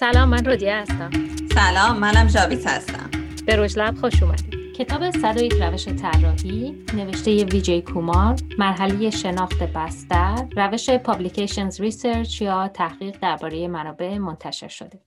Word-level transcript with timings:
سلام 0.00 0.28
من 0.28 0.44
رودیه 0.44 0.76
هستم. 0.76 1.10
سلام 1.54 1.98
منم 1.98 2.26
جاوید 2.26 2.66
هستم. 2.66 3.10
به 3.46 3.56
روش 3.56 3.78
Lab 3.78 3.94
خوش 3.96 4.22
اومدید. 4.22 4.72
کتاب 4.76 5.10
101 5.10 5.52
روش 5.52 5.88
طراحی 5.88 6.84
نوشته 6.94 7.44
ویجی 7.44 7.82
کومار 7.82 8.36
مرحله 8.58 9.10
شناخت 9.10 9.62
بستر 9.62 10.48
روش 10.56 10.90
Publications 10.90 11.80
Research 11.80 12.42
یا 12.42 12.68
تحقیق 12.68 13.16
درباره 13.22 13.68
منابع 13.68 14.18
منتشر 14.18 14.68
شده. 14.68 15.00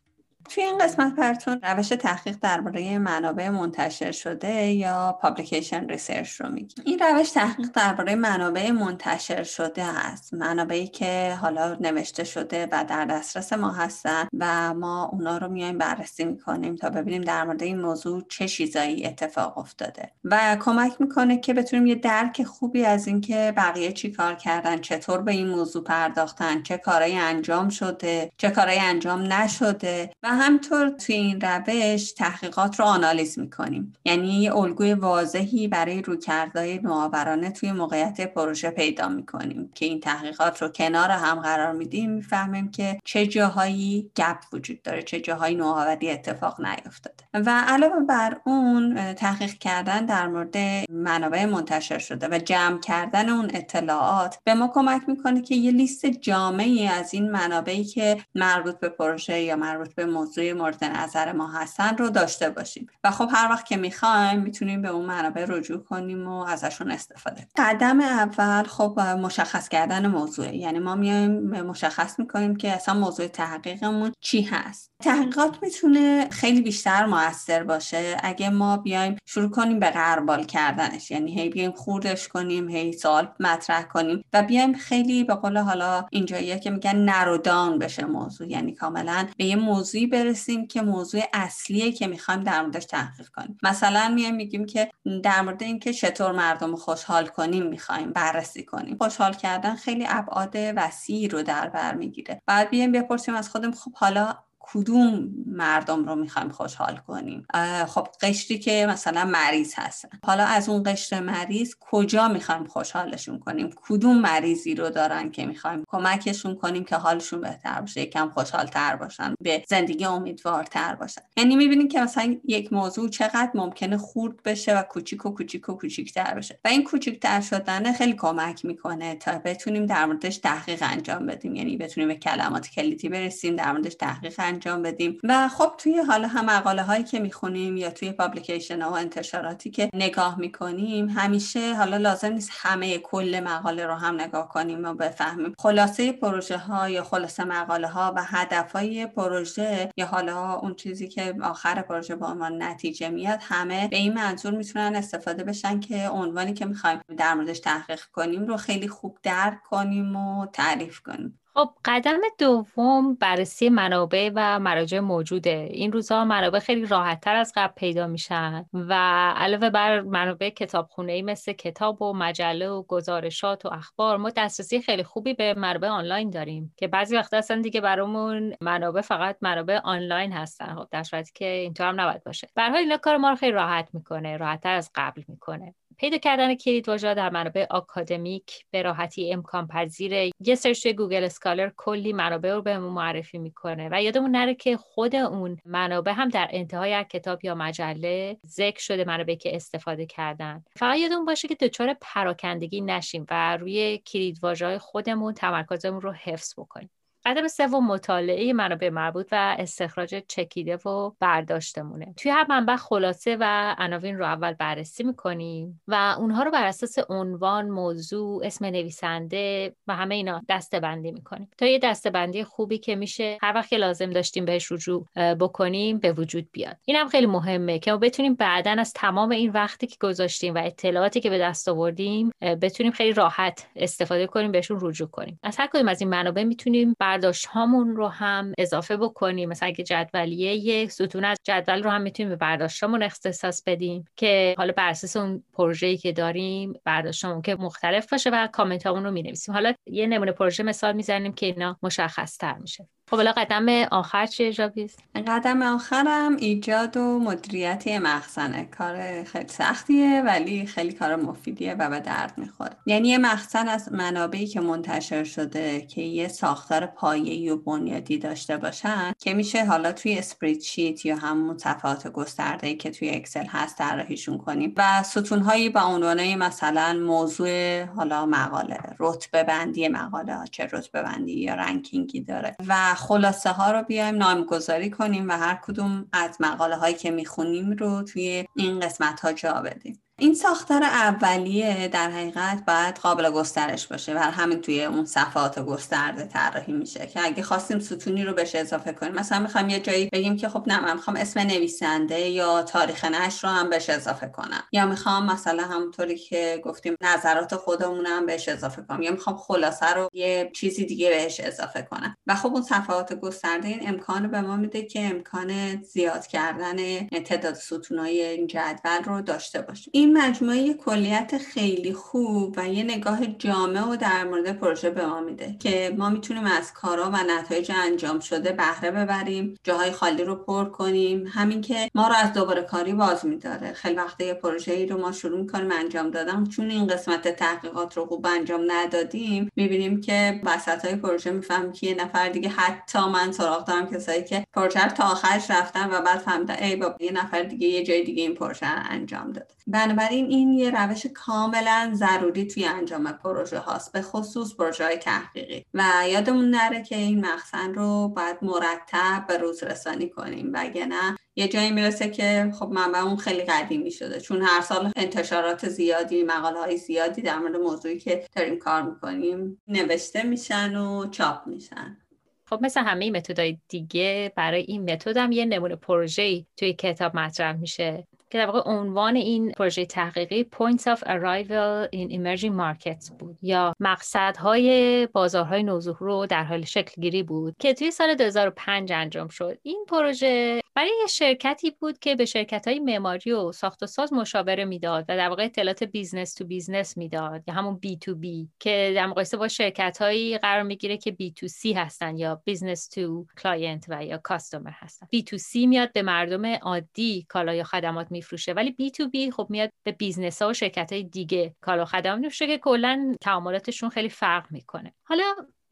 توی 0.50 0.64
این 0.64 0.78
قسمت 0.78 1.16
براتون 1.16 1.60
روش 1.64 1.90
تحقیق 1.90 2.36
درباره 2.42 2.98
منابع 2.98 3.50
منتشر 3.50 4.12
شده 4.12 4.72
یا 4.72 5.18
Publication 5.22 5.88
Research 5.88 6.42
رو 6.42 6.50
میگیم. 6.50 6.84
این 6.86 7.00
روش 7.00 7.32
تحقیق 7.32 7.68
درباره 7.74 8.16
منابع 8.16 8.72
منتشر 8.72 9.44
شده 9.44 9.84
است 9.84 10.34
منابعی 10.34 10.88
که 10.88 11.38
حالا 11.42 11.78
نوشته 11.82 12.24
شده 12.24 12.68
و 12.72 12.86
در 12.88 13.06
دسترس 13.06 13.54
ما 13.54 13.72
هستن 13.72 14.28
و 14.40 14.74
ما 14.74 15.06
اونا 15.06 15.38
رو 15.38 15.48
میایم 15.48 15.78
بررسی 15.78 16.26
می‌کنیم 16.26 16.76
تا 16.76 16.90
ببینیم 16.90 17.22
در 17.22 17.44
مورد 17.44 17.64
این 17.64 17.82
موضوع 17.82 18.24
چه 18.30 18.48
چیزایی 18.48 19.06
اتفاق 19.06 19.58
افتاده. 19.58 20.12
و 20.24 20.58
کمک 20.60 21.02
می‌کنه 21.02 21.38
که 21.38 21.54
بتونیم 21.54 21.86
یه 21.86 21.96
درک 21.96 22.44
خوبی 22.44 22.86
از 22.86 23.08
اینکه 23.08 23.54
بقیه 23.58 23.92
چی 23.92 24.12
کار 24.12 24.36
کردن 24.36 24.78
چطور 24.78 25.22
به 25.22 25.32
این 25.32 25.48
موضوع 25.48 25.84
پرداختن 25.84 26.64
چه 26.64 26.78
کارهایی 26.78 27.18
انجام 27.18 27.70
شده 27.70 28.32
چه 28.38 28.50
کارهایی 28.50 28.80
انجام 28.80 29.34
نشده 29.34 30.10
و 30.24 30.33
همطور 30.34 30.90
توی 30.90 31.16
این 31.16 31.42
روش 31.42 32.12
تحقیقات 32.12 32.80
رو 32.80 32.86
آنالیز 32.86 33.40
می‌کنیم. 33.40 33.94
یعنی 34.06 34.42
یه 34.42 34.56
الگوی 34.56 34.94
واضحی 34.94 35.68
برای 35.68 36.02
رویکردهای 36.02 36.80
نوآورانه 36.80 37.52
توی 37.52 37.72
موقعیت 37.72 38.34
پروژه 38.34 38.70
پیدا 38.70 39.10
می‌کنیم 39.10 39.72
که 39.76 39.86
این 39.86 40.00
تحقیقات 40.00 40.62
رو 40.62 40.68
کنار 40.68 41.12
هم 41.12 41.40
قرار 41.40 41.72
میدیم. 41.72 42.12
می‌فهمیم 42.12 42.72
که 42.72 43.00
چه 43.06 43.28
جاهایی 43.28 44.12
گپ 44.16 44.38
وجود 44.54 44.82
داره 44.82 45.02
چه 45.04 45.20
جاهایی 45.20 45.56
نوآوری 45.56 46.10
اتفاق 46.10 46.62
نیفتاده. 46.62 47.23
و 47.34 47.64
علاوه 47.68 48.00
بر 48.00 48.38
اون 48.46 49.14
تحقیق 49.14 49.54
کردن 49.54 50.06
در 50.06 50.28
مورد 50.28 50.58
منابع 50.90 51.46
منتشر 51.46 51.98
شده 51.98 52.28
و 52.32 52.38
جمع 52.38 52.80
کردن 52.80 53.30
اون 53.30 53.52
اطلاعات 53.54 54.38
به 54.44 54.54
ما 54.54 54.68
کمک 54.74 55.02
می‌کنه 55.08 55.42
که 55.42 55.56
یه 55.56 55.72
لیست 55.72 56.06
جامعی 56.06 56.88
از 56.88 57.14
این 57.14 57.32
منابعی 57.32 57.84
که 57.84 58.18
مربوط 58.36 58.80
به 58.80 58.90
پروژه 58.90 59.40
یا 59.40 59.56
مربوط 59.56 59.96
به 59.96 60.06
موضوع 60.06 60.54
مورد 60.54 60.84
نظر 60.84 61.32
ما 61.32 61.48
هستن 61.48 61.98
رو 61.98 62.10
داشته 62.10 62.50
باشیم. 62.50 62.88
و 63.04 63.12
خب 63.12 63.30
هر 63.32 63.48
وقت 63.52 63.66
که 63.66 63.78
می‌خوایم 63.78 64.40
می‌تونیم 64.40 64.82
به 64.82 64.90
اون 64.90 65.06
منابع 65.06 65.46
رجوع 65.48 65.78
کنیم 65.78 66.28
و 66.28 66.44
ازشون 66.44 66.92
استفاده 66.92 67.48
قدم 67.58 68.02
اول 68.02 68.64
خب 68.64 69.00
مشخص 69.00 69.70
کردن 69.70 70.08
موضوع 70.08 70.56
یعنی 70.56 70.80
ما 70.80 70.96
میایم 70.96 71.62
مشخص 71.62 72.20
می‌کنیم 72.20 72.56
که 72.56 72.72
اصلا 72.72 72.96
موضوع 72.96 73.28
تحقیقمون 73.28 74.12
چی 74.20 74.42
هست. 74.42 74.92
تحقیقات 75.04 75.58
می‌تونه 75.62 76.28
خیلی 76.32 76.62
بیشتر 76.62 77.06
موثر 77.24 77.64
باشه. 77.64 78.18
اگه 78.24 78.50
ما 78.50 78.78
بیایم 78.78 79.16
شروع 79.26 79.50
کنیم 79.50 79.80
به 79.80 79.90
غربال 79.90 80.44
کردنش 80.44 81.12
یعنی 81.12 81.40
هی 81.42 81.50
بیایم 81.50 81.72
خوردش 81.72 82.28
کنیم 82.28 82.70
هی 82.70 82.94
سوال 82.94 83.28
مطرح 83.40 83.84
کنیم 83.84 84.24
و 84.34 84.44
بیایم 84.44 84.74
خیلی 84.74 85.24
به 85.24 85.36
قول 85.36 85.58
حالا 85.58 86.06
اینجاییه 86.12 86.60
که 86.60 86.70
میگن 86.70 86.96
نرودان 86.96 87.80
بشه 87.80 88.06
موضوع. 88.06 88.48
یعنی 88.48 88.74
کاملا 88.74 89.28
به 89.38 89.46
یه 89.46 89.56
موضوعی 89.56 90.08
برسیم 90.08 90.68
که 90.68 90.82
موضوع 90.82 91.22
اصلیه 91.34 91.92
که 91.92 92.08
می‌خوایم 92.08 92.44
در 92.44 92.62
موردش 92.62 92.86
تحقیق 92.86 93.28
کنیم. 93.28 93.58
مثلا 93.64 94.12
میایم 94.16 94.36
میگیم 94.36 94.66
که 94.66 94.92
در 95.24 95.42
مورد 95.42 95.64
اینکه 95.64 95.94
چطور 95.94 96.32
مردم 96.32 96.76
خوشحال 96.76 97.28
کنیم 97.28 97.66
می‌خوایم 97.66 98.14
بررسی 98.14 98.64
کنیم. 98.64 98.98
خوشحال 99.02 99.34
کردن 99.34 99.76
خیلی 99.76 100.06
ابعاد 100.10 100.56
وسیعی 100.76 101.28
رو 101.28 101.44
در 101.44 101.70
بر 101.70 101.94
می‌گیره. 101.94 102.42
بعد 102.46 102.70
بیایم 102.70 102.92
بپرسیم 102.92 103.36
از 103.36 103.50
خودم 103.50 103.72
خب 103.72 103.92
حالا 103.96 104.36
کدوم 104.66 105.30
مردم 105.46 106.06
رو 106.06 106.16
می‌خوایم 106.16 106.50
خوشحال 106.50 106.98
کنیم؟ 107.08 107.48
خب 107.88 108.08
قشری 108.22 108.60
که 108.60 108.88
مثلا 108.90 109.26
مریض 109.26 109.74
هستن. 109.76 110.10
حالا 110.24 110.46
از 110.46 110.70
اون 110.70 110.84
قشر 110.86 111.20
مریض 111.20 111.76
کجا 111.80 112.28
می‌خوایم 112.28 112.64
خوشحالشون 112.64 113.40
کنیم؟ 113.40 113.70
کدوم 113.76 114.18
مریضی 114.18 114.76
رو 114.76 114.90
دارن 114.90 115.32
که 115.32 115.46
می‌خوایم 115.46 115.84
کمکشون 115.88 116.56
کنیم 116.56 116.84
که 116.84 116.96
حالشون 116.96 117.42
بهتر 117.42 117.82
باشه 117.82 118.02
یکم 118.02 118.30
خوشحالتر 118.30 118.96
باشن 118.96 119.36
به 119.42 119.64
زندگی 119.70 120.06
امیدوارتر 120.06 120.96
باشن؟ 120.96 121.22
یعنی 121.38 121.56
می‌بینیم 121.56 121.88
که 121.88 122.02
مثلا 122.02 122.36
یک 122.46 122.74
موضوع 122.74 123.10
چقدر 123.10 123.52
ممکنه 123.56 123.98
خورد 123.98 124.44
بشه 124.44 124.80
و 124.80 124.82
کوچیک 124.82 125.26
و 125.26 125.30
کوچیک 125.30 125.70
و 125.70 125.74
کوچیکتر 125.74 126.34
بشه. 126.34 126.60
و 126.66 126.68
این 126.68 126.84
کوچیکتر 126.84 127.42
شدن 127.42 127.94
خیلی 127.94 128.14
کمک 128.14 128.66
می‌کنه 128.66 129.16
تا 129.16 129.32
بتونیم 129.46 129.86
در 129.86 130.06
موردش 130.06 130.38
تحقیق 130.38 130.80
انجام 130.82 131.26
بدیم. 131.26 131.56
یعنی 131.56 131.78
بتونیم 131.78 132.10
به 132.10 132.16
کلمات 132.16 132.70
کلیدی 132.70 133.10
برسیم 133.10 133.56
در 133.56 133.72
موردش 133.72 133.96
تحقیق 133.96 134.34
انجام 134.54 134.82
بدیم. 134.82 135.18
و 135.24 135.48
خب 135.48 135.72
توی 135.78 136.00
حالا 136.00 136.28
هم 136.28 136.46
مقاله 136.46 136.84
هایی 136.84 137.04
که 137.04 137.20
می‌خونیم 137.20 137.78
یا 137.78 137.90
توی 137.90 138.12
پابلیکیشن 138.12 138.82
ها 138.82 138.92
و 138.92 138.94
انتشاراتی 138.94 139.70
که 139.70 139.90
نگاه 139.94 140.40
می‌کنیم 140.40 141.10
همیشه 141.10 141.76
حالا 141.76 141.98
لازم 141.98 142.34
نیست 142.34 142.50
همه 142.54 142.98
کل 142.98 143.42
مقاله 143.46 143.86
رو 143.86 143.94
هم 143.94 144.22
نگاه 144.22 144.50
کنیم 144.50 144.86
و 144.86 144.94
بفهمیم. 144.94 145.54
خلاصه 145.60 146.12
پروژه 146.12 146.58
ها 146.58 146.90
یا 146.90 147.04
خلاصه 147.04 147.44
مقاله 147.44 147.88
ها 147.88 148.14
و 148.16 148.24
هدف 148.24 148.72
های 148.72 149.06
پروژه 149.06 149.90
یا 149.98 150.06
حالا 150.06 150.54
اون 150.54 150.76
چیزی 150.76 151.08
که 151.08 151.36
آخر 151.44 151.82
پروژه 151.82 152.16
با 152.16 152.34
ما 152.34 152.50
نتیجه 152.50 153.10
میاد 153.10 153.40
همه 153.42 153.88
به 153.88 153.98
این 153.98 154.14
منظور 154.14 154.54
می‌تونن 154.54 154.96
استفاده 154.96 155.44
بشن 155.44 155.80
که 155.80 156.10
عنوانی 156.10 156.54
که 156.54 156.66
می‌خوایم 156.66 157.02
در 157.18 157.34
موردش 157.34 157.60
تحقیق 157.60 158.02
کنیم 158.14 158.46
رو 158.46 158.58
خیلی 158.58 158.88
خوب 158.88 159.18
درک 159.24 159.64
کنیم 159.64 160.16
و 160.16 160.46
تعریف 160.46 161.00
کنیم. 161.00 161.40
خب 161.56 161.70
قدم 161.86 162.20
دوم 162.40 163.16
بررسی 163.16 163.70
منابع 163.70 164.32
و 164.36 164.60
مراجع 164.60 165.00
موجوده. 165.00 165.68
این 165.72 165.92
روزها 165.92 166.26
منابع 166.26 166.60
خیلی 166.60 166.86
راحتتر 166.86 167.36
از 167.36 167.54
قبل 167.56 167.74
پیدا 167.74 168.08
میشن 168.08 168.66
و 168.74 168.94
علاوه 169.38 169.70
بر 169.70 170.02
منابع 170.02 170.50
کتابخونه 170.50 171.14
ای 171.14 171.22
مثل 171.22 171.54
کتاب 171.54 172.02
و 172.02 172.14
مجله 172.14 172.70
و 172.70 172.84
گزارشات 172.84 173.66
و 173.66 173.70
اخبار 173.74 174.18
ما 174.18 174.30
دسترسی 174.30 174.82
خیلی 174.82 175.04
خوبی 175.04 175.34
به 175.34 175.54
منابع 175.54 175.88
آنلاین 175.88 176.30
داریم 176.30 176.74
که 176.78 176.88
بعضی 176.88 177.18
وقتا 177.18 177.38
اصلا 177.38 177.62
دیگه 177.62 177.82
برامون 177.82 178.54
منابع 178.62 179.02
فقط 179.02 179.38
منابع 179.42 179.80
آنلاین 179.84 180.34
هستن. 180.34 180.76
خب 180.76 180.88
در 180.92 181.04
که 181.36 181.46
اینطور 181.46 181.88
هم 181.88 182.02
نباید 182.02 182.24
باشه. 182.24 182.48
به 182.56 182.74
اینا 182.76 182.98
کار 182.98 183.18
ما 183.18 183.30
رو 183.30 183.36
خیلی 183.36 183.52
راحت 183.52 183.90
می‌کنه 183.94 184.38
راحتتر 184.38 184.76
از 184.76 184.92
قبل 184.96 185.24
می‌کنه. 185.28 185.76
پیدا 185.98 186.18
کردن 186.18 186.56
کلید 186.56 186.90
واژه 186.90 187.14
در 187.14 187.30
منابع 187.30 187.66
آکادمیک 187.70 188.66
به 188.72 188.82
راحتی 188.82 189.34
امکان 189.34 189.68
پذیره. 189.68 190.32
یه 190.40 190.56
search 190.56 190.88
Google 190.88 191.24
Scholar 191.24 191.72
کلی 191.78 192.14
منابع 192.14 192.54
رو 192.54 192.62
بهمون 192.62 192.94
معرفی 192.94 193.38
می‌کنه 193.38 193.90
و 193.92 194.04
یادمون 194.04 194.32
نره 194.32 194.56
که 194.56 194.78
خود 194.78 195.16
اون 195.16 195.58
منابع 195.66 196.12
هم 196.12 196.30
در 196.30 196.48
انتهای 196.52 197.04
کتاب 197.04 197.46
یا 197.46 197.56
مجله 197.56 198.38
ذکر 198.48 198.80
شده 198.80 199.06
منابعی 199.06 199.38
که 199.38 199.56
استفاده 199.56 200.06
کردن. 200.06 200.64
فقط 200.78 200.98
یادمون 200.98 201.26
باشه 201.26 201.48
که 201.48 201.56
دچار 201.56 201.96
پراکندگی 202.02 202.82
نشیم 202.82 203.26
و 203.32 203.58
روی 203.58 203.98
کلید 203.98 204.40
واژه 204.44 204.80
خودمون 204.80 205.34
تمرکزمون 205.34 206.02
رو 206.02 206.12
حفظ 206.12 206.54
بکنیم. 206.58 206.90
قدم 207.26 207.48
سوم 207.48 207.88
مطالعه 207.88 208.54
منابع 208.54 208.90
مربوط 208.90 209.28
و 209.32 209.56
استخراج 209.60 210.24
چکیده 210.28 210.76
و 210.76 211.12
برداشتمونه. 211.20 212.14
توی 212.18 212.32
هر 212.32 212.46
منبع 212.50 212.76
خلاصه 212.76 213.38
و 213.40 213.76
عناوین 213.78 214.18
رو 214.18 214.26
اول 214.26 214.54
بررسی 214.54 215.04
می‌کنیم 215.04 215.82
و 215.88 216.16
اونها 216.20 216.44
رو 216.44 216.52
بر 216.52 216.66
اساس 216.66 216.98
عنوان 217.10 217.70
موضوع 217.70 218.46
اسم 218.46 218.66
نویسنده 218.66 219.76
و 219.88 219.96
همه 219.96 220.16
اینا 220.16 220.42
دسته 220.50 220.80
بندی 220.80 221.12
می‌کنیم. 221.12 221.50
تا 221.58 221.66
یه 221.66 221.80
دسته 221.80 222.10
بندی 222.10 222.44
خوبی 222.44 222.78
که 222.78 222.96
میشه 222.96 223.38
هر 223.42 223.52
وقت 223.56 223.70
که 223.70 223.78
لازم 223.78 224.10
داشتیم 224.10 224.46
بهش 224.46 224.72
رجوع 224.72 225.06
بکنیم 225.16 225.98
به 225.98 226.12
وجود 226.12 226.48
بیاد. 226.52 226.78
این 226.86 226.98
هم 226.98 227.08
خیلی 227.08 227.28
مهمه 227.28 227.80
که 227.80 227.92
ما 227.92 227.98
بتونیم 227.98 228.34
بعدا 228.34 228.72
از 228.72 228.94
تمام 228.94 229.30
این 229.30 229.52
وقتی 229.52 229.88
که 229.88 229.98
گذاشتیم 230.02 230.56
و 230.56 230.62
اطلاعاتی 230.66 231.20
که 231.22 231.30
به 231.30 231.38
دست 231.38 231.70
آوردیم 231.70 232.32
بتونیم 232.42 232.92
خیلی 232.92 233.14
راحت 233.14 233.68
استفاده 233.76 234.28
کنیم 234.28 234.52
بهشون 234.52 234.78
رجوع 234.82 235.08
کنیم. 235.08 235.40
از 235.44 235.58
هر 235.58 235.68
کدوم 235.68 235.88
از 235.88 236.02
این 236.02 236.10
منابع 236.10 236.44
می‌تونیم 236.44 236.96
برداشت 237.14 237.46
هامون 237.46 237.96
رو 237.96 238.08
هم 238.08 238.54
اضافه 238.58 238.98
بکنیم. 238.98 239.50
مثلا 239.50 239.68
اگه 239.68 239.84
جدولیه 239.84 240.56
یک 240.56 240.92
ستون 240.92 241.26
از 241.26 241.38
جدول 241.44 241.84
رو 241.84 241.90
هم 241.90 242.02
می‌تونیم 242.02 242.30
به 242.30 242.36
برداشتامون 242.36 243.04
اختصاص 243.04 243.64
بدیم 243.66 244.06
که 244.16 244.56
حالا 244.58 244.74
بر 244.78 244.90
اساس 244.90 245.18
اون 245.18 245.44
پروژه‌ای 245.54 245.98
که 245.98 246.12
داریم 246.12 246.74
برداشتامون 246.86 247.42
که 247.42 247.56
مختلف 247.56 248.12
باشه 248.12 248.30
و 248.30 248.48
کامنت 248.48 248.86
رو 248.86 249.12
می‌نویسیم. 249.12 249.54
حالا 249.54 249.74
یه 249.86 250.08
نمونه 250.08 250.32
پروژه 250.32 250.64
مثال 250.64 250.94
می‌زنیم 250.94 251.34
که 251.34 251.46
اینا 251.46 251.78
مشخص 251.84 252.38
تر 252.38 252.58
میشه. 252.58 252.88
خب 253.10 253.16
حالا 253.16 253.32
قدم 253.32 253.70
آخر 253.70 254.26
چیه 254.26 254.54
جاوید؟ 254.54 254.96
قدم 255.28 255.62
آخرم 255.62 256.36
ایجاد 256.36 256.98
و 256.98 257.20
مدیریت 257.20 257.88
مخزنه. 257.88 258.66
کار 258.66 259.24
خیلی 259.24 259.48
سختیه 259.48 260.24
ولی 260.26 260.66
خیلی 260.66 260.94
کار 260.94 261.16
مفیدیه 261.16 261.74
و 261.74 261.90
به 261.90 262.00
درد 262.00 262.34
می‌خوره. 262.38 262.76
یعنی 262.86 263.08
یه 263.08 263.18
مخزن 263.18 263.68
از 263.68 263.94
منابعی 263.94 264.48
که 264.48 264.62
منتشر 264.62 265.24
شده 265.24 265.82
که 265.82 266.02
یه 266.02 266.28
ساختار 266.28 266.86
پایه‌ای 267.04 267.50
و 267.50 267.58
بنیادی 267.58 268.18
داشته 268.18 268.58
باشن 268.58 269.14
که 269.20 269.34
میشه 269.34 269.66
حالا 269.66 269.92
توی 269.92 270.18
spreadsheet 270.18 271.06
یا 271.06 271.16
همون 271.16 271.58
صفحات 271.58 272.08
گسترده 272.08 272.76
که 272.76 272.92
توی 272.92 273.10
Excel 273.10 273.46
هست 273.46 273.78
طراحیشون 273.78 274.38
کنیم 274.38 274.74
و 274.78 275.04
ستونهایی 275.04 275.70
با 275.70 275.82
عنوان 275.82 276.36
مثلا 276.36 277.00
موضوع 277.06 277.84
حالا 277.84 278.26
مقاله 278.26 278.80
رتبه 279.00 279.44
بندی 279.44 279.88
مقاله 279.88 280.38
چه 280.52 280.64
رتبه 280.72 281.04
بندی 281.04 281.34
یا 281.34 281.56
ranking 281.56 282.13
ی 282.13 282.22
داره. 282.22 282.56
و 282.68 282.94
خلاصه 282.94 283.50
ها 283.50 283.72
رو 283.72 283.84
بیایم 283.84 284.16
نامگذاری 284.16 284.90
کنیم 284.90 285.30
و 285.30 285.32
هر 285.32 285.60
کدوم 285.64 286.08
از 286.14 286.38
مقاله 286.40 286.76
هایی 286.76 286.96
که 286.96 287.12
می‌خونیم 287.12 287.72
رو 287.72 288.02
توی 288.04 288.46
این 288.56 288.80
قسمت 288.80 289.20
ها 289.20 289.34
جا 289.34 289.54
بدیم. 289.54 290.03
این 290.24 290.34
ساختار 290.34 290.84
اولیه 290.84 291.88
در 291.88 292.10
حقیقت 292.10 292.64
باید 292.68 292.98
قابل 292.98 293.30
گسترش 293.30 293.88
باشه 293.88 294.16
و 294.16 294.18
همین 294.20 294.62
توی 294.62 294.84
اون 294.84 295.06
صفحات 295.06 295.60
گسترده 295.60 296.26
طراحی 296.26 296.74
میشه 296.74 297.08
که 297.08 297.20
اگه 297.24 297.44
خواستیم 297.44 297.80
ستونی 297.80 298.24
رو 298.24 298.34
بهش 298.34 298.56
اضافه 298.56 298.94
کنیم 298.94 299.12
مثلا 299.12 299.40
می‌خوایم 299.40 299.70
یه 299.70 299.80
جایی 299.80 300.10
بگیم 300.14 300.38
که 300.38 300.50
خب 300.50 300.64
نه 300.68 300.80
من 300.80 300.94
می‌خوام 300.94 301.18
اسم 301.18 301.40
نویسنده 301.40 302.20
یا 302.20 302.62
تاریخ 302.62 303.06
نشر 303.06 303.48
رو 303.48 303.54
هم 303.54 303.70
بهش 303.70 303.90
اضافه 303.90 304.28
کنم. 304.28 304.64
یا 304.72 304.86
می‌خوام 304.86 305.26
مثلا 305.26 305.64
همونطوری 305.64 306.18
که 306.18 306.62
گفتیم 306.66 306.96
نظرات 307.02 307.56
خودمون 307.56 308.06
هم 308.06 308.26
بهش 308.26 308.50
اضافه 308.50 308.82
کنم. 308.82 309.02
یا 309.02 309.12
می‌خوام 309.12 309.38
خلاصه 309.38 309.94
رو 309.94 310.10
یه 310.14 310.52
چیزی 310.56 310.86
دیگه 310.86 311.10
بهش 311.10 311.40
اضافه 311.40 311.88
کنم. 311.92 312.16
و 312.28 312.36
خب 312.36 312.54
اون 312.54 312.62
صفحات 312.62 313.14
گسترده 313.14 313.68
این 313.68 313.90
امکان 313.90 314.32
به 314.32 314.42
ما 314.42 314.56
میده 314.56 314.84
که 314.86 315.06
امکان 315.06 315.82
زیاد 315.82 316.28
کردن 316.28 317.08
تعداد 317.08 317.54
ستونای 317.54 318.24
این 318.24 318.48
جدول 318.48 319.04
رو 319.06 319.22
داشته 319.22 319.62
باشیم. 319.62 319.92
این 319.94 320.13
مجموعه 320.14 320.74
کلیت 320.74 321.38
خیلی 321.38 321.94
خوب 321.94 322.54
و 322.58 322.68
یه 322.68 322.84
نگاه 322.84 323.28
جامع 323.28 323.88
و 323.88 323.96
در 323.96 324.24
مورد 324.24 324.60
پروژه 324.60 324.90
به 324.90 325.06
ما 325.06 325.22
میده 325.22 325.56
که 325.60 325.96
ما 325.98 326.10
می‌تونیم 326.10 326.46
از 326.46 326.74
کارا 326.74 327.10
و 327.10 327.16
نتایج 327.28 327.72
انجام 327.76 328.20
شده 328.20 328.52
بهره 328.52 328.92
ببریم 328.92 329.60
جاهای 329.64 329.92
خالی 329.92 330.24
رو 330.24 330.36
پر 330.36 330.66
کنیم. 330.66 331.28
همین 331.28 331.62
که 331.62 331.90
ما 331.96 332.08
رو 332.08 332.14
از 332.14 332.34
دوباره 332.34 332.62
کاری 332.62 332.94
باز 332.94 333.26
میداره. 333.26 333.74
خیلی 333.74 333.96
وقته 333.96 334.26
یه 334.26 334.34
پروژه 334.34 334.74
ای 334.74 334.86
رو 334.86 334.98
ما 334.98 335.12
شروع 335.12 335.40
می‌کنیم 335.40 335.72
انجام 335.72 336.12
دادم. 336.12 336.44
چون 336.46 336.70
این 336.70 336.88
قسمت 336.88 337.28
تحقیقات 337.28 337.98
رو 337.98 338.06
خوب 338.06 338.26
انجام 338.26 338.62
ندادیم 338.68 339.52
می‌بینیم 339.56 340.02
که 340.02 340.42
وسط 340.44 340.86
های 340.86 340.96
پروژه 340.96 341.32
می‌فهمیم 341.32 341.72
که 341.72 341.88
یه 341.88 341.96
نفر 341.96 342.30
دیگه 342.30 342.50
حتی 342.50 343.00
من 343.00 343.32
سراغ 343.32 343.66
دارم 343.66 343.90
کسایی 343.90 344.24
که 344.24 344.46
پروژه 344.54 344.88
تا 344.88 345.04
آخرش 345.04 345.52
رفتن 345.52 345.90
و 345.92 346.02
بعد 346.02 346.20
فهمیدن 346.20 346.56
ای 346.56 346.76
بابا 346.76 346.96
یه 347.00 347.12
نفر 347.12 347.44
دیگه 347.44 347.68
یه 347.68 347.84
جای 347.84 348.04
دیگه 348.04 348.24
این 348.24 348.36
پروژه 348.36 348.66
انجام 348.66 349.32
داد. 349.32 349.52
بنابراین 349.96 350.26
این 350.26 350.54
یه 350.54 350.72
روش 350.72 351.06
کاملا 351.06 351.92
ضروری 351.94 352.48
توی 352.48 352.66
انجام 352.66 353.12
پروژه 353.12 353.60
هاست 353.60 353.92
به 353.94 354.02
خصوص 354.02 354.56
پروژه 354.56 354.86
های 354.86 354.98
تحقیقی. 354.98 355.66
و 355.74 355.84
یادمون 356.10 356.50
نره 356.50 356.84
که 356.84 356.96
این 356.96 357.26
مخزن 357.26 357.74
رو 357.74 358.08
باید 358.08 358.38
مرتب 358.42 359.26
به 359.28 359.38
روز 359.38 359.64
رسانی 359.64 360.10
کنیم 360.10 360.52
وگرنه 360.54 361.18
یه 361.36 361.48
جایی 361.48 361.72
می‌رسه 361.72 362.10
که 362.10 362.52
خب 362.60 362.66
منبع 362.66 363.00
اون 363.00 363.18
خیلی 363.18 363.44
قدیمی 363.44 363.92
شده. 363.92 364.20
چون 364.20 364.42
هر 364.42 364.62
سال 364.62 364.92
انتشارات 364.96 365.70
زیادی 365.70 366.24
مقاله 366.24 366.60
های 366.60 366.78
زیادی 366.78 367.22
در 367.22 367.40
مورد 367.40 367.56
موضوعی 367.56 368.00
که 368.00 368.28
داریم 368.36 368.60
کار 368.60 368.82
می‌کنیم 368.82 369.62
نوشته 369.68 370.24
میشن 370.24 370.76
و 370.76 371.10
چاپ 371.10 371.48
میشن. 371.48 371.98
خب 372.46 372.60
مثل 372.62 372.82
همه 372.82 373.12
متدای 373.12 373.58
دیگه 373.68 374.34
برای 374.36 374.62
این 374.62 374.92
متد 374.92 375.18
هم 375.18 375.32
یه 375.32 375.46
نمونه 375.46 375.76
پروژه‌ای 375.76 376.46
توی 376.58 376.74
کتاب 376.74 377.16
مطرح 377.16 377.56
میشه. 377.56 378.08
که 378.34 378.40
در 378.40 378.46
واقع 378.46 378.62
عنوان 378.66 379.16
این 379.16 379.52
پروژه 379.52 379.86
تحقیقی 379.86 380.44
Points 380.44 380.82
of 380.82 381.00
Arrival 381.00 381.88
in 381.96 382.10
Emerging 382.12 382.54
Markets 382.54 383.12
بود 383.20 383.38
یا 383.42 383.74
مقصدهای 383.80 385.08
بازارهای 385.08 385.64
نوظهور 385.64 386.26
در 386.26 386.44
حال 386.44 386.62
شکل 386.62 387.02
گیری 387.02 387.24
بود 387.24 387.56
که 387.60 387.74
توی 387.74 387.92
سال 387.92 388.16
2005 388.16 388.92
انجام 388.92 389.28
شد. 389.28 389.58
این 389.64 389.86
پروژه 389.90 390.63
برای 390.76 390.92
یه 391.02 391.08
شرکتی 391.08 391.72
بود 391.72 392.00
که 392.00 392.16
به 392.16 392.26
شرکت 392.26 392.68
های 392.68 392.80
معماری 392.80 393.32
و 393.32 393.52
ساخت 393.52 393.84
و 393.84 393.88
ساز 393.88 394.14
مشاوره 394.14 394.66
می‌داد 394.66 395.06
و 395.10 395.18
در 395.18 395.30
واقع 395.30 395.44
اطلاعات 395.44 395.84
business 395.84 396.34
to 396.34 396.46
business 396.46 396.98
می‌داد 396.98 397.44
یا 397.48 397.54
همون 397.54 397.78
B2B 397.78 398.50
که 398.60 398.92
در 398.96 399.06
مقایسه 399.06 399.38
با 399.38 399.48
شرکت 399.48 399.98
هایی 400.02 400.38
قرار 400.38 400.64
می‌گیره 400.64 400.98
که 400.98 401.12
B2C 401.12 401.74
هستن 401.74 402.18
یا 402.18 402.42
business 402.46 402.88
to 402.88 403.26
client 403.44 403.86
و 403.90 404.06
یا 404.06 404.18
customer 404.18 404.72
هستن. 404.74 405.08
B2C 405.12 405.68
میاد 405.68 405.94
به 405.94 406.02
مردم 406.02 406.46
عادی 406.46 407.26
کالا 407.30 407.54
یا 407.54 407.64
خدمات 407.64 408.12
میفروشه 408.12 408.54
ولی 408.54 408.72
B2B 408.72 409.32
خب 409.32 409.48
میاد 409.50 409.70
به 409.84 409.92
business 409.92 410.42
ها 410.42 410.50
و 410.50 410.54
شرکت 410.54 410.94
های 410.94 411.04
دیگه 411.04 411.56
کالا 411.62 411.82
و 411.82 411.86
خدمات 411.86 412.20
میفروشه 412.20 412.48
که 412.48 412.58
کلا 412.58 413.16
تعاملاتشون 413.22 413.90
خیلی 413.90 414.10
فرق 414.10 414.52
می‌کنه. 414.52 414.94
حالا 415.04 415.24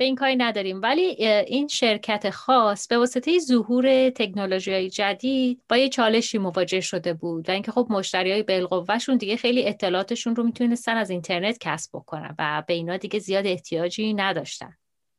به 0.01 0.05
این 0.05 0.15
کاری 0.15 0.35
نداریم. 0.35 0.81
ولی 0.81 1.03
این 1.47 1.67
شرکت 1.67 2.29
خاص 2.29 2.87
به 2.87 2.97
واسطه 2.97 3.39
ظهور 3.39 4.09
تکنولوژی 4.09 4.89
جدید 4.89 5.61
با 5.69 5.77
یه 5.77 5.89
چالشی 5.89 6.37
مواجه 6.37 6.79
شده 6.79 7.13
بود 7.13 7.49
و 7.49 7.51
اینکه 7.51 7.71
خب 7.71 7.87
مشتری 7.89 8.31
های 8.31 8.43
بالقوهشون 8.43 9.17
دیگه 9.17 9.37
خیلی 9.37 9.67
اطلاعاتشون 9.67 10.35
رو 10.35 10.43
می‌تونستن 10.43 10.97
از 10.97 11.09
اینترنت 11.09 11.57
کسب 11.61 11.91
بکنن 11.93 12.35
و 12.39 12.63
به 12.67 12.73
اینا 12.73 12.97
دیگه 12.97 13.19
زیاد 13.19 13.47
احتیاجی 13.47 14.13
نداشتن. 14.13 14.77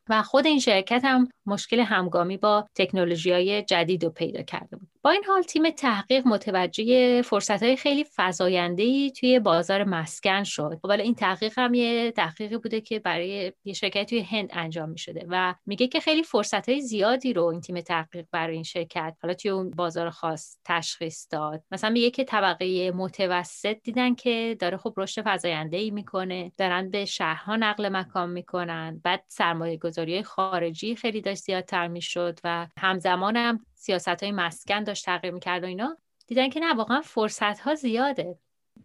و 0.08 0.22
خود 0.22 0.46
این 0.46 0.58
شرکت 0.58 1.00
هم 1.04 1.28
مشکل 1.46 1.80
همگامی 1.80 2.36
با 2.36 2.68
تکنولوژی 2.74 3.32
های 3.32 3.62
جدید 3.62 4.04
رو 4.04 4.10
پیدا 4.10 4.42
کرده 4.42 4.76
با 5.04 5.10
این 5.10 5.24
حال 5.24 5.42
تیم 5.42 5.70
تحقیق 5.70 6.26
متوجه 6.26 7.22
فرصت 7.22 7.62
های 7.62 7.76
خیلی 7.76 8.04
فضاینده 8.16 9.10
توی 9.10 9.38
بازار 9.38 9.84
مسکن 9.84 10.44
شد. 10.44 10.80
ولی 10.84 11.02
این 11.02 11.14
تحقیق 11.14 11.58
هم 11.58 11.74
یه 11.74 12.10
تحقیقی 12.10 12.56
بوده 12.56 12.80
که 12.80 12.98
برای 12.98 13.52
یه 13.64 13.72
شرکت 13.72 14.08
توی 14.08 14.20
هند 14.20 14.48
انجام 14.52 14.88
می 14.88 14.98
شده 14.98 15.26
و 15.28 15.54
میگه 15.66 15.86
که 15.88 16.00
خیلی 16.00 16.22
فرصت 16.22 16.68
های 16.68 16.80
زیادی 16.80 17.32
رو 17.32 17.44
این 17.44 17.60
تیم 17.60 17.80
تحقیق 17.80 18.26
برای 18.32 18.54
این 18.54 18.62
شرکت 18.62 19.16
حالا 19.22 19.34
توی 19.34 19.50
اون 19.50 19.70
بازار 19.70 20.10
خاص 20.10 20.56
تشخیص 20.64 21.26
داد. 21.30 21.62
مثلا 21.70 21.90
میگه 21.90 22.10
که 22.10 22.24
طبقه 22.24 22.90
متوسط 22.90 23.76
دیدن 23.82 24.14
که 24.14 24.56
داره 24.60 24.76
خب 24.76 24.94
رشد 24.96 25.22
فزاینده 25.26 25.76
ای 25.76 25.90
می‌کنه 25.90 26.52
دارن 26.58 26.90
به 26.90 27.04
شهرها 27.04 27.56
نقل 27.56 27.88
مکان 27.88 28.30
می‌کنن 28.30 29.00
بعد 29.04 29.24
سرمایه 29.28 29.76
گذاری 29.76 30.22
خارجی 30.22 30.96
خیلی 30.96 31.20
داشت 31.20 31.42
زیادتر 31.42 31.88
می‌شد 31.88 32.38
و 32.44 32.66
همزمان 32.78 33.36
هم 33.36 33.60
سیاست 33.82 34.22
های 34.22 34.32
مسکن 34.32 34.84
داشت 34.84 35.04
تغییر 35.04 35.34
می‌کرد 35.34 35.62
و 35.62 35.66
اینا 35.66 35.96
دیدن 36.26 36.48
که 36.48 36.60
نه 36.60 36.74
واقعا 36.74 37.00
فرصت 37.00 37.60
ها 37.60 37.74
زیاده. 37.74 38.38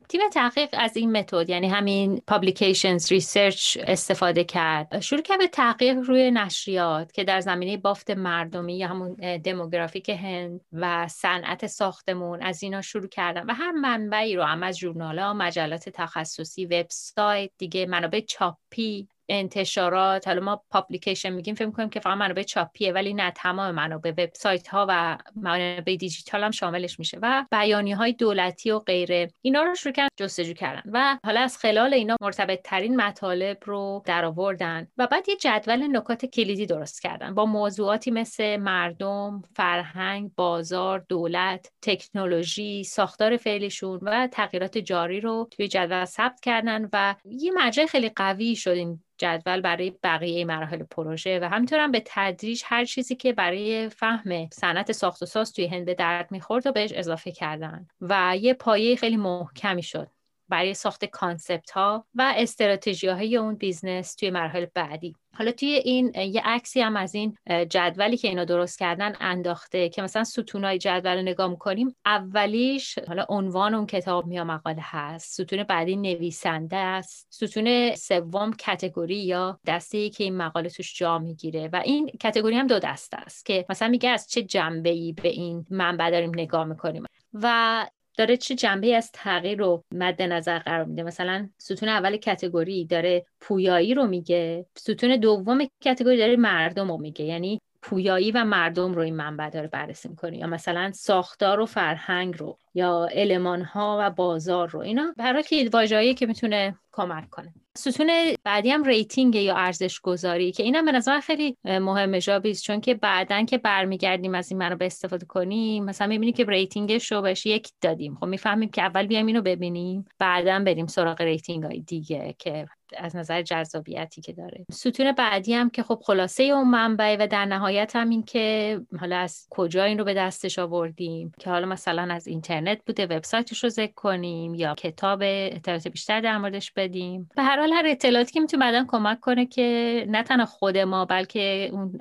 تیم 0.09 0.21
تحقیق 0.33 0.69
از 0.73 0.97
این 0.97 1.17
متد 1.17 1.49
یعنی 1.49 1.67
همین 1.67 2.21
Publications 2.27 3.11
Research 3.11 3.77
استفاده 3.81 4.43
کرد. 4.43 4.99
شروع 4.99 5.21
کرد 5.21 5.39
به 5.39 5.47
تحقیق 5.47 5.97
روی 5.97 6.31
نشریات 6.31 7.11
که 7.11 7.23
در 7.23 7.41
زمینه 7.41 7.77
بافت 7.77 8.09
مردمی 8.09 8.77
یا 8.77 8.87
همون 8.87 9.13
demographic 9.37 10.09
هند 10.09 10.61
و 10.71 11.07
صنعت 11.07 11.67
ساختمون 11.67 12.41
از 12.41 12.63
اینا 12.63 12.81
شروع 12.81 13.07
کردن 13.07 13.45
و 13.45 13.53
هر 13.53 13.71
منبعی 13.71 14.35
رو 14.35 14.43
هم 14.43 14.63
از 14.63 14.77
ژورنال 14.77 15.33
مجلات 15.33 15.89
تخصصی 15.89 16.65
وبسایت 16.65 17.51
دیگه 17.57 17.85
منابع 17.85 18.19
چاپی 18.19 19.07
انتشارات 19.29 20.27
حالا 20.27 20.41
ما 20.41 20.63
publication 20.69 21.29
میگیم 21.29 21.55
فکر 21.55 21.71
کنیم 21.71 21.89
که 21.89 21.99
فقط 21.99 22.17
منابع 22.17 22.43
چاپیه 22.43 22.91
ولی 22.91 23.13
نه 23.13 23.31
تمام 23.31 23.75
منابع 23.75 24.09
وبسایت 24.09 24.67
ها 24.67 24.85
و 24.89 25.17
منابع 25.35 25.95
دیجیتال 25.95 26.43
هم 26.43 26.51
شاملش 26.51 26.99
میشه 26.99 27.19
و 27.21 27.45
بیانی 27.51 27.91
های 27.91 28.13
دولتی 28.13 28.71
و 28.71 28.79
غیره. 28.79 29.31
اینا 29.41 29.63
رو 29.63 29.75
شروع 29.75 29.93
کردن 29.93 30.09
جستجو 30.17 30.53
کردن 30.53 30.81
و 30.91 31.17
حالا 31.25 31.39
از 31.39 31.57
خلال 31.57 31.93
اینا 31.93 32.15
مرتبط 32.21 32.61
ترین 32.63 32.95
مطالب 32.95 33.57
رو 33.65 34.03
درآوردن 34.05 34.87
و 34.97 35.07
بعد 35.07 35.29
یه 35.29 35.35
جدول 35.35 35.97
نکات 35.97 36.25
کلیدی 36.25 36.65
درست 36.65 37.01
کردن. 37.01 37.33
با 37.33 37.45
موضوعاتی 37.45 38.11
مثل 38.11 38.57
مردم 38.57 39.41
فرهنگ 39.55 40.31
بازار 40.35 41.05
دولت 41.09 41.71
تکنولوژی 41.81 42.83
ساختار 42.83 43.37
فعلیشون 43.37 43.99
و 44.01 44.27
تغییرات 44.27 44.77
جاری 44.77 45.21
رو 45.21 45.47
توی 45.51 45.67
جدول 45.67 46.05
ثبت 46.05 46.39
کردن 46.39 46.89
و 46.93 47.15
یه 47.25 47.51
مرجع 47.51 47.85
خیلی 47.85 48.09
قوی 48.09 48.55
شد 48.55 48.77
جدول 49.17 49.61
برای 49.61 49.93
بقیه 50.03 50.45
مراحل 50.45 50.83
پروژه 50.83 51.39
و 51.39 51.43
همینطور 51.43 51.79
هم 51.79 51.91
به 51.91 52.03
تدریج 52.05 52.61
هر 52.65 52.85
چیزی 52.85 53.15
که 53.15 53.33
برای 53.33 53.89
فهم 53.89 54.49
صنعت 54.49 54.91
ساخت 54.91 55.23
و 55.23 55.25
ساز 55.25 55.53
توی 55.53 55.67
هند 55.67 55.85
به 55.85 55.93
درد 55.93 56.31
می‌خورد 56.31 56.67
و 56.67 56.71
بهش 56.71 56.91
اضافه 56.95 57.31
کردن. 57.31 57.87
و 58.01 58.37
یه 58.41 58.53
پایه 58.53 58.95
خیلی 58.95 59.17
محکمی 59.17 59.83
شد. 59.83 60.16
برای 60.49 60.73
ساخت 60.73 61.05
concept 61.05 61.71
ها 61.71 62.05
و 62.15 62.33
استراتژی 62.37 63.07
های 63.07 63.37
اون 63.37 63.55
business 63.55 64.15
توی 64.15 64.29
مراحل 64.29 64.65
بعدی. 64.73 65.15
حالا 65.37 65.51
توی 65.51 65.69
این 65.69 66.11
یه 66.15 66.41
عکسی 66.45 66.81
هم 66.81 66.97
از 66.97 67.15
این 67.15 67.37
جدولی 67.69 68.17
که 68.17 68.27
اینا 68.27 68.45
درست 68.45 68.79
کردن 68.79 69.13
انداخته 69.19 69.89
که 69.89 70.01
مثلا 70.01 70.23
ستونای 70.23 70.77
جدول 70.77 71.15
رو 71.15 71.21
نگاه 71.21 71.47
می‌کنیم 71.49 71.95
اولیش 72.05 72.99
حالا 73.07 73.25
عنوان 73.29 73.73
اون 73.73 73.85
کتاب 73.85 74.31
یا 74.31 74.43
مقاله 74.43 74.81
هست. 74.81 75.33
ستون 75.33 75.63
بعدی 75.63 75.95
نویسنده 75.95 76.77
است. 76.77 77.27
ستون 77.29 77.95
سوم 77.95 78.53
category 78.53 79.17
یا 79.17 79.59
دسته 79.65 79.97
ای 79.97 80.09
که 80.09 80.23
این 80.23 80.37
مقاله 80.37 80.69
توش 80.69 80.97
جا 80.97 81.19
می‌گیره. 81.19 81.69
و 81.73 81.81
این 81.85 82.07
category 82.07 82.55
هم 82.55 82.67
دو 82.67 82.79
دسته 82.79 83.17
است 83.17 83.45
که 83.45 83.65
مثلا 83.69 83.87
میگه 83.87 84.09
از 84.09 84.27
چه 84.29 84.43
جنبه 84.43 84.89
ای 84.89 85.13
به 85.13 85.29
این 85.29 85.65
منبع 85.69 86.09
داریم 86.09 86.31
نگاه 86.35 86.63
می‌کنیم. 86.63 87.03
و 87.33 87.87
داره 88.17 88.37
چه 88.37 88.55
جنبه 88.55 88.95
از 88.95 89.11
تغییر 89.11 89.59
رو 89.59 89.83
مد 89.91 90.21
نظر 90.21 90.59
قرار 90.59 90.85
میده؟ 90.85 91.03
مثلا 91.03 91.49
ستون 91.57 91.89
اول 91.89 92.17
category 92.17 92.85
داره 92.85 93.25
پویایی 93.39 93.93
رو 93.93 94.07
میگه 94.07 94.65
ستون 94.77 95.15
دوم 95.15 95.67
category 95.81 96.17
داره 96.17 96.35
مردم 96.35 96.91
رو 96.91 96.97
میگه. 96.97 97.25
یعنی 97.25 97.61
پویایی 97.81 98.31
و 98.31 98.43
مردم 98.43 98.93
رو 98.93 99.01
این 99.01 99.15
منبع 99.15 99.49
داره 99.49 99.67
بررسی 99.67 100.09
می‌کنه. 100.09 100.37
یا 100.37 100.47
مثلا 100.47 100.91
ساختار 100.91 101.59
و 101.59 101.65
فرهنگ 101.65 102.37
رو 102.37 102.57
یا 102.73 103.07
المان 103.11 103.61
ها 103.61 103.97
و 104.01 104.09
بازار 104.09 104.69
رو. 104.69 104.79
اینا 104.79 105.13
برای 105.17 105.43
کلید 105.43 105.69
واژه‌ای 105.73 106.13
که 106.13 106.25
می‌تونه 106.25 106.75
کمک 106.91 107.29
کنه. 107.29 107.53
ستون 107.77 108.11
بعدی 108.43 108.69
هم 108.69 108.83
rating 108.83 109.35
یا 109.35 109.55
ارزش 109.55 109.99
گذاری 109.99 110.51
که 110.51 110.63
اینم 110.63 110.85
به 110.85 110.91
نظر 110.91 111.19
خیلی 111.19 111.57
مهمه 111.63 112.21
جاوید 112.21 112.63
چون 112.63 112.81
که 112.81 112.93
بعدا 112.93 113.43
که 113.43 113.57
برمیگردیم 113.57 114.35
از 114.35 114.51
این 114.51 114.75
به 114.75 114.85
استفاده 114.85 115.25
کنیم 115.25 115.85
مثلا 115.85 116.07
می‌بینیم 116.07 116.33
که 116.33 116.45
rating 116.45 116.95
ش 116.95 117.11
رو 117.11 117.21
بهش 117.21 117.45
یک 117.45 117.69
دادیم. 117.81 118.15
خب 118.15 118.25
می‌فهمیم 118.25 118.69
که 118.69 118.81
اول 118.81 119.07
بیایم 119.07 119.25
اینو 119.25 119.41
ببینیم 119.41 120.05
بعدا 120.19 120.59
بریم 120.59 120.87
سراغ 120.87 121.21
rating 121.21 121.63
های 121.63 121.79
دیگه 121.79 122.35
که 122.39 122.67
از 122.97 123.15
نظر 123.15 123.41
جذابیتی 123.41 124.21
که 124.21 124.33
داره. 124.33 124.65
ستون 124.71 125.11
بعدی 125.11 125.53
هم 125.53 125.69
که 125.69 125.83
خب 125.83 125.99
خلاصه 126.05 126.43
اون 126.43 126.67
منبع 126.67 127.17
و 127.19 127.27
در 127.27 127.45
نهایت 127.45 127.95
هم 127.95 128.09
این 128.09 128.23
که 128.23 128.79
حالا 128.99 129.17
از 129.17 129.47
کجا 129.49 129.83
این 129.83 129.97
رو 129.97 130.03
به 130.03 130.13
دستش 130.13 130.59
آوردیم؟ 130.59 131.31
که 131.39 131.49
حالا 131.49 131.65
مثلا 131.65 132.13
از 132.13 132.27
اینترنت 132.27 132.79
بوده 132.85 133.05
وبسایتش 133.05 133.63
رو 133.63 133.69
ذکر 133.69 133.93
کنیم 133.93 134.55
یا 134.55 134.75
کتاب 134.75 135.19
اطلاعات 135.23 135.87
بیشتر 135.87 136.21
در 136.21 136.37
موردش 136.37 136.71
بدیم. 136.71 137.29
به 137.35 137.43
هر 137.43 137.59
حال 137.67 137.75
هر 137.75 137.87
اطلاعاتی 137.87 138.31
که 138.31 138.39
می‌تونه 138.39 138.65
بعدا 138.65 138.85
کمک 138.87 139.19
کنه 139.19 139.45
که 139.45 140.05
نه 140.09 140.23
تنها 140.23 140.45
خود 140.45 140.77
ما 140.77 141.05
بلکه 141.05 141.69
اون 141.71 141.99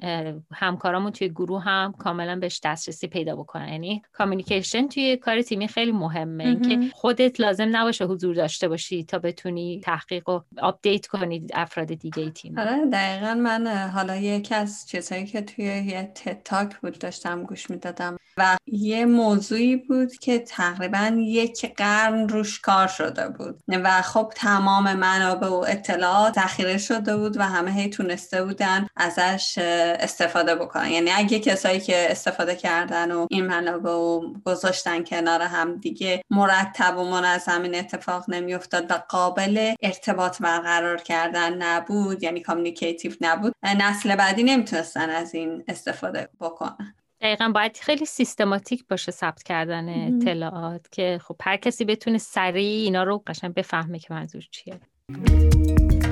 همکارامون 0.52 1.12
توی 1.12 1.28
گروه 1.28 1.62
هم 1.62 1.94
کاملا 1.98 2.36
بهش 2.36 2.60
دسترسی 2.64 3.06
پیدا 3.06 3.36
بکنن. 3.36 3.68
یعنی 3.68 4.02
communication 4.12 4.88
توی 4.88 5.16
کار 5.16 5.42
تیمی 5.42 5.68
خیلی 5.68 5.92
مهمه. 5.92 6.44
اینکه 6.44 6.94
خودت 6.94 7.40
لازم 7.40 7.76
نباشه 7.76 8.04
حضور 8.04 8.34
داشته 8.34 8.68
باشی 8.68 9.04
تا 9.04 9.18
بتونی 9.18 9.80
تحقیق 9.84 10.28
و 10.28 10.40
update 10.58 11.06
کنید 11.06 11.50
افراد 11.54 11.94
دیگه 11.94 12.30
تیم. 12.30 12.58
آره 12.58 12.86
دقیقا 12.92 13.34
من 13.34 13.66
حالا 13.66 14.16
یکی 14.16 14.54
از 14.54 14.86
چیزهایی 14.88 15.26
که 15.26 15.40
توی 15.40 15.64
یه 15.64 16.12
TED 16.14 16.41
Talk 16.41 16.76
بود 16.76 16.98
داشتم 16.98 17.42
گوش 17.42 17.70
می‌دادم 17.70 18.16
و 18.38 18.56
یه 18.66 19.04
موضوعی 19.04 19.76
بود 19.76 20.12
که 20.12 20.38
تقریبا 20.38 21.16
یک 21.18 21.74
قرن 21.76 22.28
روش 22.28 22.60
کار 22.60 22.86
شده 22.86 23.28
بود. 23.28 23.58
و 23.68 24.02
خب 24.02 24.32
تمام 24.36 24.92
منابع 24.94 25.48
و 25.60 25.64
اطلاعات 25.68 26.34
ذخیره 26.34 26.78
شده 26.78 27.16
بود 27.16 27.36
و 27.36 27.42
همه 27.42 27.72
هی 27.72 27.90
تونسته 27.90 28.44
بودن 28.44 28.86
ازش 28.96 29.58
استفاده 29.58 30.54
بکنن. 30.54 30.90
یعنی 30.90 31.10
اگه 31.10 31.38
کسایی 31.38 31.80
که 31.80 32.10
استفاده 32.10 32.56
کردن 32.56 33.12
و 33.12 33.26
این 33.30 33.46
منابع 33.46 33.90
و 33.90 34.32
گذاشتن 34.44 35.04
کنار 35.04 35.42
هم 35.42 35.76
دیگه 35.76 36.22
مرتب 36.30 36.98
و 36.98 37.04
منظم 37.04 37.62
این 37.62 37.74
اتفاق 37.74 38.30
نمیافتاد 38.30 38.90
و 38.90 38.94
قابل 39.08 39.74
ارتباط 39.82 40.42
برقرار 40.42 40.96
کردن 40.96 41.62
نبود 41.62 42.22
یعنی 42.22 42.40
communicative 42.40 43.12
نبود. 43.20 43.52
نسل 43.62 44.16
بعدی 44.16 44.42
نمی‌تونستن 44.42 45.10
از 45.10 45.34
این 45.34 45.64
استفاده 45.68 46.28
بکنن. 46.40 46.94
دقیقا 47.20 47.48
باید 47.48 47.76
خیلی 47.76 48.04
سیستماتیک 48.04 48.84
باشه 48.88 49.12
ثبت 49.12 49.42
کردن 49.42 49.88
اطلاعات 49.88 50.86
که 50.92 51.20
خب 51.22 51.36
هر 51.42 51.56
کسی 51.56 51.84
بتونه 51.84 52.18
سریع 52.18 52.84
اینا 52.84 53.02
رو 53.02 53.22
قشنگ 53.26 53.54
بفهمه 53.54 53.98
که 53.98 54.14
منظور 54.14 54.42
چیه. 54.50 54.80
Música 55.08 56.05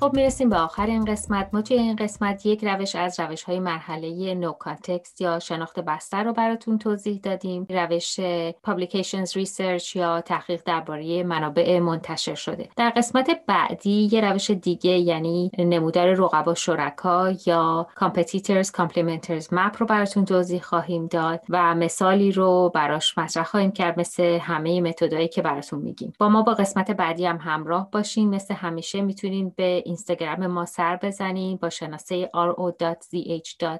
خب 0.00 0.10
می‌رسیم 0.14 0.48
به 0.48 0.56
آخر 0.56 0.86
این 0.86 1.04
قسمت. 1.04 1.48
ما 1.52 1.62
توی 1.62 1.76
این 1.76 1.96
قسمت 1.96 2.46
یک 2.46 2.64
روش 2.64 2.94
از 2.94 3.20
روش 3.20 3.42
های 3.42 3.60
مرحله 3.60 4.34
نو 4.34 4.52
کانتکست 4.52 5.20
یا 5.20 5.38
شناخت 5.38 5.80
بستر 5.80 6.24
رو 6.24 6.32
براتون 6.32 6.78
توضیح 6.78 7.20
دادیم. 7.22 7.66
روش 7.70 8.20
Publications 8.66 9.30
Research 9.30 9.96
یا 9.96 10.20
تحقیق 10.20 10.62
درباره 10.64 11.22
منابع 11.22 11.78
منتشر 11.78 12.34
شده. 12.34 12.68
در 12.76 12.90
قسمت 12.90 13.40
بعدی 13.46 14.08
یه 14.12 14.20
روش 14.20 14.50
دیگه 14.50 14.90
یعنی 14.90 15.50
نمودار 15.58 16.14
رقبا 16.14 16.54
شرکا 16.54 17.32
یا 17.46 17.86
Competitors 18.00 18.66
Complementors 18.66 19.44
Map 19.44 19.76
رو 19.78 19.86
براتون 19.86 20.24
توضیح 20.24 20.62
خواهیم 20.62 21.06
داد 21.06 21.40
و 21.48 21.74
مثالی 21.74 22.32
رو 22.32 22.70
براش 22.74 23.18
مطرح 23.18 23.44
خواهیم 23.44 23.72
کرد 23.72 24.00
مثل 24.00 24.38
همه 24.38 24.80
متدایی 24.80 25.28
که 25.28 25.42
براتون 25.42 25.80
میگیم. 25.80 26.12
با 26.18 26.28
ما 26.28 26.42
با 26.42 26.54
قسمت 26.54 26.90
بعدی 26.90 27.26
هم 27.26 27.36
همراه 27.36 27.90
باشین. 27.90 28.30
مثل 28.30 28.54
همیشه 28.54 29.00
می‌تونین 29.00 29.52
به 29.56 29.82
اینستاگرام 29.96 30.46
ما 30.46 30.64
سر 30.64 30.96
بزنید 30.96 31.60
با 31.60 31.70
شناسه 31.70 32.30
ro.zh.lab 32.34 33.74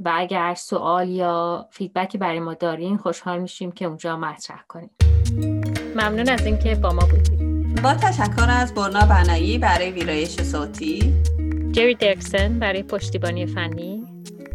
و 0.00 0.12
اگر 0.14 0.54
سوال 0.54 1.08
یا 1.08 1.68
فیدبکی 1.70 2.18
برای 2.18 2.40
ما 2.40 2.54
دارین 2.54 2.96
خوشحال 2.96 3.40
میشیم 3.40 3.72
که 3.72 3.84
اونجا 3.84 4.16
مطرح 4.16 4.64
کنیم. 4.68 4.90
ممنون 5.96 6.28
از 6.28 6.46
اینکه 6.46 6.74
با 6.74 6.92
ما 6.92 7.06
بودید. 7.06 7.82
با 7.82 7.94
تشکر 7.94 8.46
از 8.48 8.74
برنا 8.74 9.06
بنایی 9.06 9.58
برای 9.58 9.90
ویرایش 9.90 10.40
صوتی. 10.40 11.14
جری 11.72 11.94
درکسن 11.94 12.58
برای 12.58 12.82
پشتیبانی 12.82 13.46
فنی. 13.46 14.04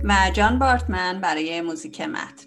و 0.03 0.13
جان 0.33 0.59
بارتمن 0.59 1.21
برای 1.21 1.61
موزیک 1.61 2.01
متن. 2.01 2.46